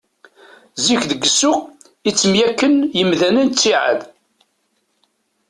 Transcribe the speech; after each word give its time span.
Zik, 0.83 1.01
deg 1.09 1.21
ssuq 1.29 1.59
i 2.09 2.11
ttemyakken 2.13 2.73
yimdanen 2.97 3.47
ttiɛad. 3.49 4.01